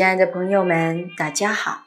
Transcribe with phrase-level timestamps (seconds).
[0.00, 1.84] 亲爱的朋友们，大家好！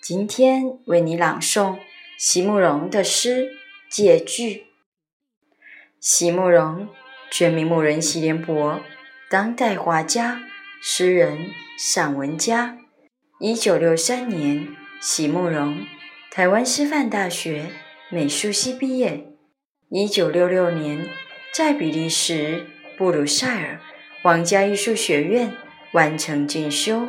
[0.00, 1.78] 今天为你朗诵
[2.16, 3.46] 席慕容的诗
[3.90, 4.50] 《借句》。
[6.00, 6.86] 席慕容，
[7.28, 8.80] 全名慕人席联博，
[9.28, 10.42] 当代画家、
[10.80, 12.78] 诗人、散文家。
[13.40, 14.68] 一九六三年，
[15.00, 15.84] 席慕容，
[16.30, 17.70] 台湾师范大学
[18.10, 19.26] 美术系毕业。
[19.90, 21.08] 一九六六年，
[21.52, 22.64] 在比利时
[22.96, 23.80] 布鲁塞尔
[24.22, 25.52] 皇家艺术学院
[25.90, 27.08] 完成进修。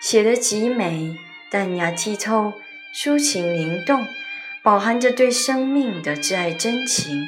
[0.00, 1.18] 写得极美，
[1.50, 2.54] 淡雅剔透，
[2.94, 4.06] 抒情灵动，
[4.62, 7.22] 饱含着对生命的挚爱真情，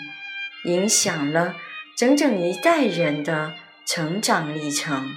[0.64, 1.54] 影响了
[1.96, 3.52] 整整一代人的
[3.84, 5.12] 成长历程。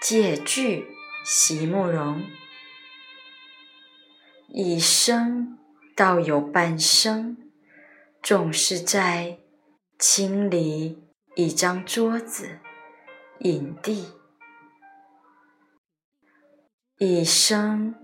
[0.00, 0.86] 借句：
[1.22, 2.24] 席慕容，
[4.48, 5.58] 一生
[5.94, 7.36] 倒有半生，
[8.22, 9.38] 总是在
[9.98, 11.02] 清理
[11.34, 12.60] 一张桌子，
[13.40, 14.06] 影帝。
[16.98, 17.94] 一生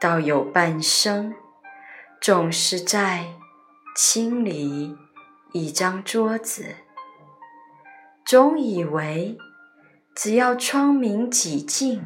[0.00, 1.36] 到有半生，
[2.20, 3.34] 总是在
[3.94, 4.96] 清理
[5.52, 6.74] 一张桌子。
[8.26, 9.38] 总以为
[10.16, 12.04] 只要窗明几净，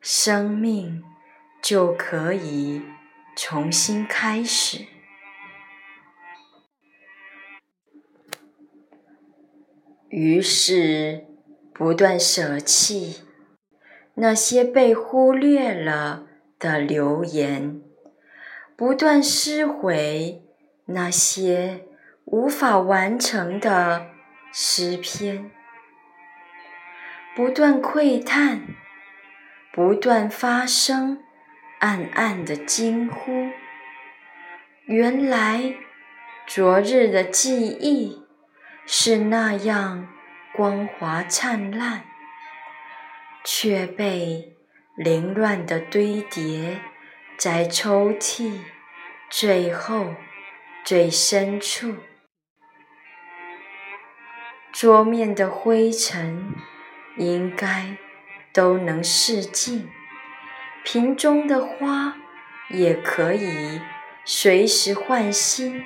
[0.00, 1.02] 生命
[1.60, 2.82] 就可以
[3.34, 4.86] 重新开始。
[10.10, 11.26] 于是
[11.74, 13.24] 不断舍弃。
[14.22, 16.26] 那些被忽略了
[16.58, 17.80] 的留言，
[18.76, 20.42] 不断撕毁
[20.84, 21.86] 那些
[22.26, 24.08] 无法完成的
[24.52, 25.50] 诗篇，
[27.34, 28.60] 不断喟叹，
[29.72, 31.22] 不断发声，
[31.78, 33.48] 暗暗的惊呼：
[34.84, 35.76] 原来
[36.46, 38.22] 昨日的记忆
[38.84, 40.08] 是那样
[40.54, 42.09] 光华灿烂。
[43.44, 44.56] 却被
[44.96, 46.80] 凌乱的堆叠
[47.36, 48.60] 在抽屉
[49.30, 50.14] 最后
[50.84, 51.96] 最深处。
[54.72, 56.54] 桌面的灰尘
[57.16, 57.96] 应该
[58.52, 59.88] 都能拭尽，
[60.84, 62.16] 瓶中的花
[62.68, 63.80] 也可以
[64.24, 65.82] 随时换新。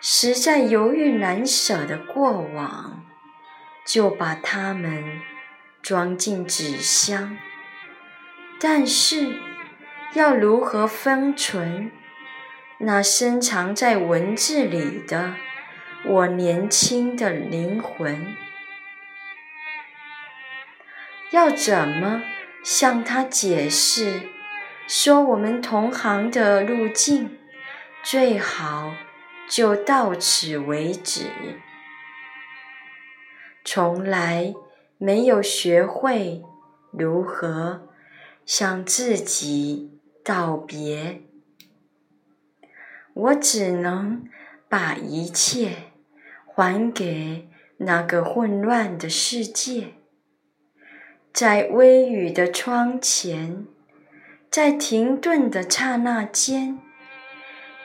[0.00, 3.04] 实在犹豫难舍的过往，
[3.86, 5.20] 就把它们。
[5.84, 7.36] 装进纸箱，
[8.58, 9.38] 但是
[10.14, 11.92] 要如何封存
[12.78, 15.34] 那深藏在文字里的
[16.06, 18.34] 我年轻的灵魂？
[21.30, 22.22] 要怎么
[22.64, 24.30] 向他解释？
[24.86, 27.38] 说我们同行的路径
[28.02, 28.94] 最好
[29.46, 31.30] 就到此为止，
[33.62, 34.54] 从来。
[35.04, 36.42] 没有学会
[36.90, 37.88] 如何
[38.46, 41.20] 向自己道别，
[43.12, 44.26] 我只能
[44.66, 45.92] 把一切
[46.46, 49.88] 还给那个混乱的世界。
[51.34, 53.66] 在微雨的窗前，
[54.50, 56.78] 在停顿的刹那间，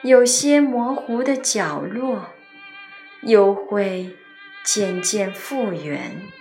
[0.02, 2.28] 有些模糊的角落
[3.20, 4.16] 又会
[4.64, 6.39] 渐渐复原。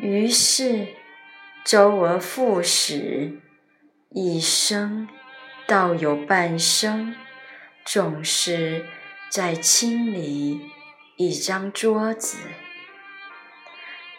[0.00, 0.86] 于是，
[1.64, 3.40] 周而复始，
[4.10, 5.08] 一生
[5.66, 7.16] 倒有半生，
[7.84, 8.86] 总是
[9.28, 10.70] 在清理
[11.16, 12.38] 一张桌子，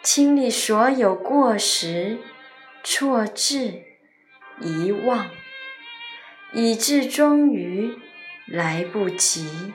[0.02, 2.18] 清理所有过时、
[2.84, 3.80] 错字、
[4.60, 5.30] 遗忘，
[6.52, 7.98] 以致终于
[8.46, 9.72] 来不及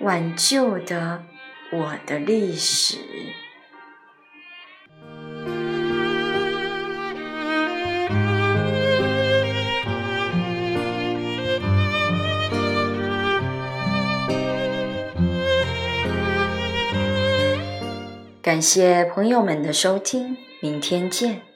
[0.00, 1.24] 挽救的
[1.72, 2.98] 我的历史。
[18.50, 21.49] 感谢朋友们的收听，明天见。